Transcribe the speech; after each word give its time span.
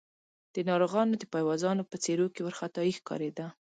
د 0.55 0.57
ناروغانو 0.69 1.13
د 1.17 1.23
پيوازانو 1.33 1.83
په 1.91 1.95
څېرو 2.03 2.27
کې 2.33 2.43
وارخطايي 2.43 2.91
ښکارېده. 2.99 3.47